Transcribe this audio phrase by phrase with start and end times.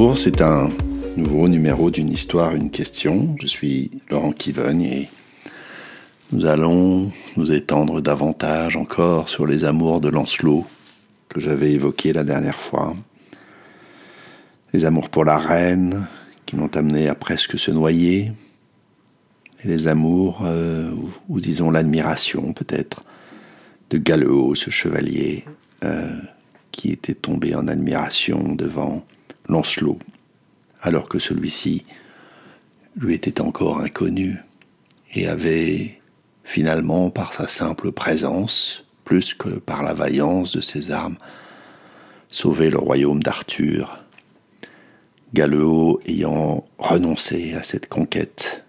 [0.00, 0.68] Bonjour, c'est un
[1.16, 3.34] nouveau numéro d'une histoire, une question.
[3.40, 5.10] Je suis Laurent Kivogne et
[6.30, 10.64] nous allons nous étendre davantage encore sur les amours de Lancelot
[11.28, 12.94] que j'avais évoqués la dernière fois.
[14.72, 16.06] Les amours pour la reine
[16.46, 18.30] qui m'ont amené à presque se noyer.
[19.64, 20.92] Et les amours, euh,
[21.28, 23.02] ou, disons l'admiration peut-être,
[23.90, 25.44] de Galeot, ce chevalier
[25.82, 26.20] euh,
[26.70, 29.04] qui était tombé en admiration devant
[29.48, 29.98] Lancelot,
[30.80, 31.84] alors que celui-ci
[32.96, 34.36] lui était encore inconnu
[35.14, 36.00] et avait
[36.44, 41.18] finalement, par sa simple présence, plus que par la vaillance de ses armes,
[42.30, 44.04] sauvé le royaume d'Arthur,
[45.34, 48.64] Galeot ayant renoncé à cette conquête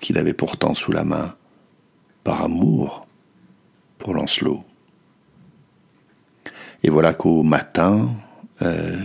[0.00, 1.34] qu'il avait pourtant sous la main,
[2.22, 3.06] par amour
[3.98, 4.62] pour Lancelot.
[6.82, 8.10] Et voilà qu'au matin
[8.62, 8.96] euh,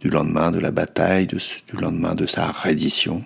[0.00, 1.38] du lendemain de la bataille, du
[1.78, 3.24] lendemain de sa reddition,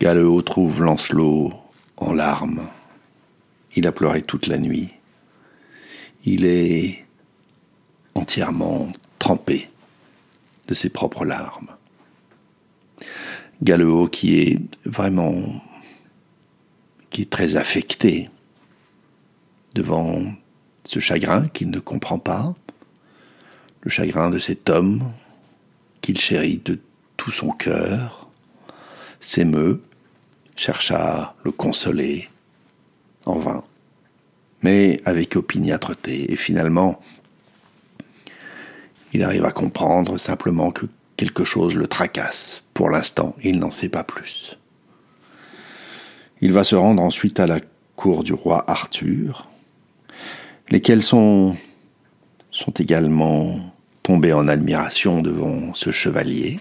[0.00, 1.52] Galeot trouve Lancelot
[1.96, 2.66] en larmes.
[3.76, 4.90] Il a pleuré toute la nuit.
[6.24, 7.04] Il est
[8.14, 9.70] entièrement trempé
[10.68, 11.70] de ses propres larmes.
[13.62, 15.34] Galeot qui est vraiment
[17.10, 18.28] qui est très affecté
[19.74, 20.20] devant
[20.84, 22.54] ce chagrin qu'il ne comprend pas,
[23.82, 25.12] le chagrin de cet homme
[26.04, 26.78] qu'il chérit de
[27.16, 28.28] tout son cœur,
[29.20, 29.80] s'émeut,
[30.54, 32.28] cherche à le consoler,
[33.24, 33.64] en vain,
[34.60, 37.00] mais avec opiniâtreté, et finalement,
[39.14, 40.84] il arrive à comprendre simplement que
[41.16, 42.62] quelque chose le tracasse.
[42.74, 44.58] Pour l'instant, il n'en sait pas plus.
[46.42, 47.60] Il va se rendre ensuite à la
[47.96, 49.48] cour du roi Arthur,
[50.68, 51.56] lesquels sont,
[52.50, 53.73] sont également
[54.04, 56.60] tombés en admiration devant ce chevalier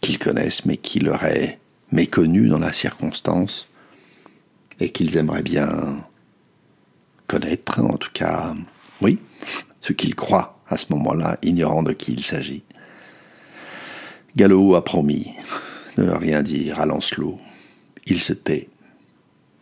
[0.00, 1.20] qu'ils connaissent mais qui leur
[1.92, 3.68] méconnu dans la circonstance
[4.80, 6.04] et qu'ils aimeraient bien
[7.26, 8.54] connaître, en tout cas,
[9.00, 9.18] oui,
[9.80, 12.64] ce qu'ils croient à ce moment-là, ignorant de qui il s'agit.
[14.36, 15.32] Gallo a promis
[15.96, 17.38] de ne rien dire à Lancelot.
[18.06, 18.68] Il se tait,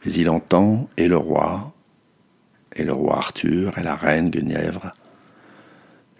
[0.04, 1.72] mais il entend et le roi,
[2.76, 4.94] et le roi Arthur et la reine Guenièvre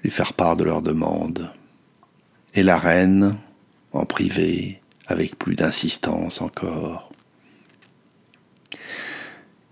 [0.05, 1.51] lui faire part de leur demande.
[2.55, 3.37] Et la reine,
[3.93, 7.11] en privé, avec plus d'insistance encore.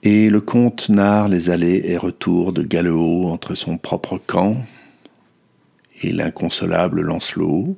[0.02, 4.56] Et le comte narre les allées et retours de Galeot entre son propre camp
[6.00, 7.76] et l'inconsolable Lancelot,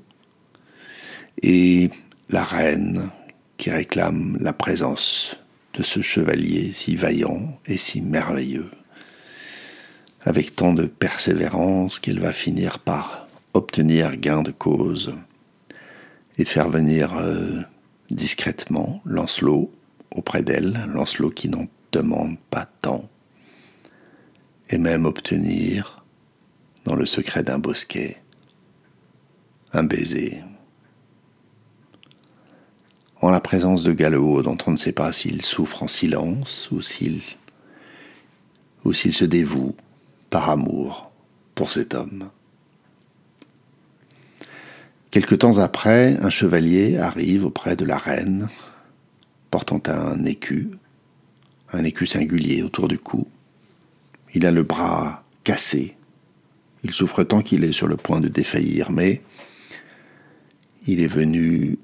[1.42, 1.90] et
[2.30, 3.10] la reine
[3.58, 5.38] qui réclame la présence
[5.74, 8.70] de ce chevalier si vaillant et si merveilleux
[10.24, 15.14] avec tant de persévérance qu'elle va finir par obtenir gain de cause
[16.38, 17.60] et faire venir euh,
[18.10, 19.70] discrètement Lancelot
[20.14, 23.04] auprès d'elle, Lancelot qui n'en demande pas tant,
[24.70, 26.04] et même obtenir,
[26.84, 28.20] dans le secret d'un bosquet,
[29.72, 30.42] un baiser.
[33.20, 36.82] En la présence de Galeot, dont on ne sait pas s'il souffre en silence ou
[36.82, 37.20] s'il
[38.84, 39.74] ou s'il se dévoue
[40.34, 41.12] par amour
[41.54, 42.28] pour cet homme.
[45.12, 48.48] Quelque temps après, un chevalier arrive auprès de la reine,
[49.52, 50.70] portant un écu,
[51.72, 53.28] un écu singulier autour du cou.
[54.34, 55.96] Il a le bras cassé.
[56.82, 59.22] Il souffre tant qu'il est sur le point de défaillir, mais
[60.88, 61.78] il est venu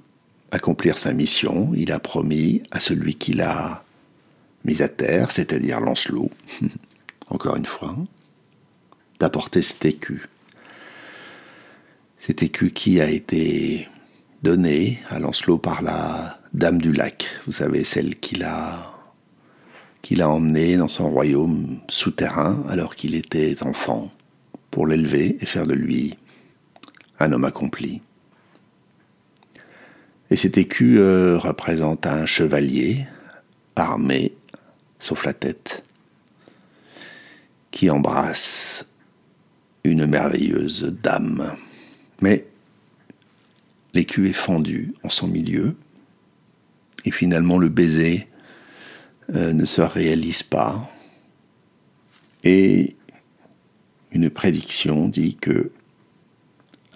[0.50, 1.71] accomplir sa mission.
[1.77, 3.84] Il a promis à celui qui l'a
[4.65, 6.32] mis à terre, c'est-à-dire Lancelot,
[7.28, 7.97] encore une fois,
[9.20, 10.26] d'apporter cet écu.
[12.19, 13.88] Cet écu qui a été
[14.42, 18.97] donné à Lancelot par la Dame du Lac, vous savez, celle qui l'a
[20.03, 24.11] qu'il a emmené dans son royaume souterrain alors qu'il était enfant,
[24.70, 26.16] pour l'élever et faire de lui
[27.19, 28.00] un homme accompli.
[30.31, 33.06] Et cet écu euh, représente un chevalier
[33.76, 34.32] armé,
[35.00, 35.82] sauf la tête,
[37.70, 38.87] qui embrasse
[39.85, 41.56] une merveilleuse dame.
[42.21, 42.47] Mais
[43.94, 45.77] l'écu est fendu en son milieu,
[47.05, 48.29] et finalement le baiser
[49.35, 50.91] euh, ne se réalise pas.
[52.44, 52.97] Et
[54.12, 55.73] une prédiction dit que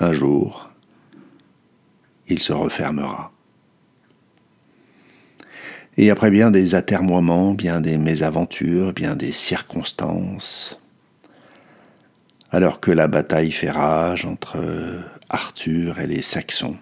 [0.00, 0.70] un jour,
[2.28, 3.32] il se refermera.
[5.96, 10.80] Et après bien des atermoiements, bien des mésaventures, bien des circonstances,
[12.54, 14.62] alors que la bataille fait rage entre
[15.28, 16.76] Arthur et les Saxons.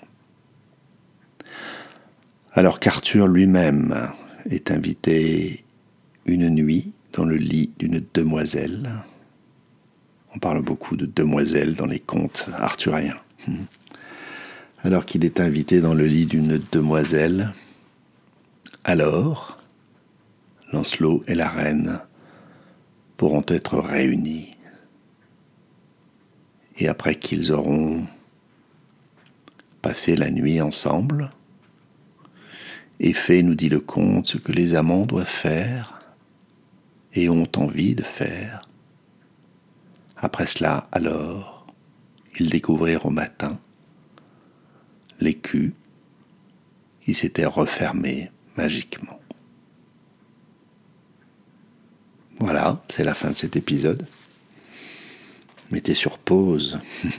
[2.53, 4.11] Alors qu'Arthur lui-même
[4.51, 5.65] est invité
[6.27, 8.91] une nuit dans le lit d'une demoiselle.
[10.35, 13.21] On parle beaucoup de demoiselles dans les contes arthuriens.
[14.85, 17.53] Alors qu'il est invité dans le lit d'une demoiselle,
[18.85, 19.59] alors
[20.73, 22.01] Lancelot et la reine
[23.17, 24.57] pourront être réunis.
[26.83, 28.05] Et après qu'ils auront
[29.83, 31.31] passé la nuit ensemble,
[32.99, 36.01] et fait, nous dit le conte, ce que les amants doivent faire
[37.15, 38.63] et ont envie de faire.
[40.17, 41.69] Après cela, alors,
[42.41, 43.61] ils découvrirent au matin
[45.21, 45.75] l'écu
[47.05, 49.21] qui s'était refermé magiquement.
[52.41, 54.05] Voilà, c'est la fin de cet épisode.
[55.73, 56.79] Mettez sur pause.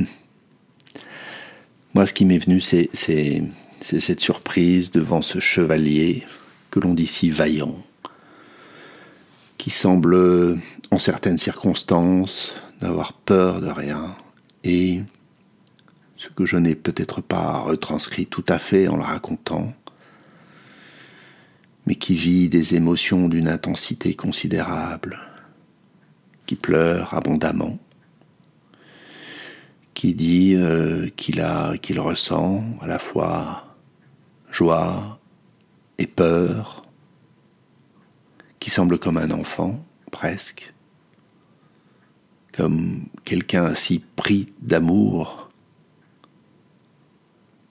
[1.95, 2.89] Moi, ce qui m'est venu, c'est
[3.81, 6.23] cette surprise devant ce chevalier
[6.69, 7.83] que l'on dit si vaillant,
[9.57, 10.59] qui semble,
[10.91, 14.15] en certaines circonstances, n'avoir peur de rien,
[14.63, 15.01] et
[16.15, 19.73] ce que je n'ai peut-être pas retranscrit tout à fait en le racontant,
[21.87, 25.19] mais qui vit des émotions d'une intensité considérable,
[26.45, 27.79] qui pleure abondamment,
[30.03, 33.73] qui dit euh, qu'il a, qu'il ressent à la fois
[34.51, 35.17] joie
[35.97, 36.83] et peur,
[38.59, 40.73] qui semble comme un enfant, presque,
[42.51, 45.47] comme quelqu'un si pris d'amour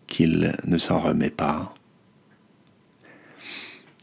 [0.07, 1.75] qu'il ne s'en remet pas.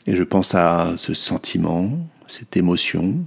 [0.06, 1.98] Et je pense à ce sentiment,
[2.28, 3.26] cette émotion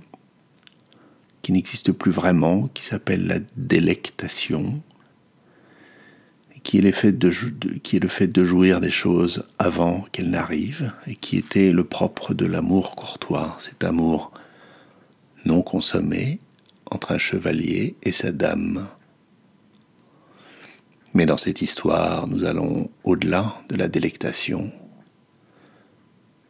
[1.43, 4.81] qui n'existe plus vraiment, qui s'appelle la délectation,
[6.63, 7.13] qui est, le fait
[8.29, 13.57] de jouir des choses avant qu'elles n'arrivent, et qui était le propre de l'amour courtois,
[13.59, 14.33] cet amour
[15.45, 16.39] non consommé
[16.91, 18.87] entre un chevalier et sa dame.
[21.15, 24.73] Mais dans cette histoire, nous allons au-delà de la délectation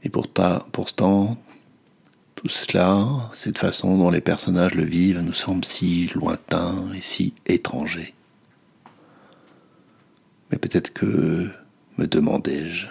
[0.05, 1.37] et pourtant, pourtant,
[2.35, 7.35] tout cela, cette façon dont les personnages le vivent, nous semble si lointain et si
[7.47, 8.15] étranger.
[10.53, 11.51] Mais peut-être que,
[11.99, 12.87] me demandais-je,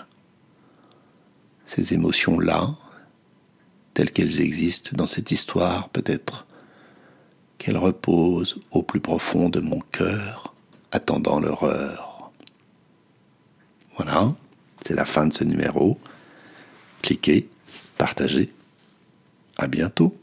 [1.66, 2.76] ces émotions-là,
[3.94, 6.46] telles qu'elles existent dans cette histoire, peut-être
[7.58, 10.54] qu'elles reposent au plus profond de mon cœur,
[10.92, 12.32] attendant l'horreur.
[13.96, 14.34] Voilà,
[14.86, 15.98] c'est la fin de ce numéro
[17.02, 17.50] cliquez,
[17.98, 18.54] partagez.
[19.58, 20.16] À bientôt.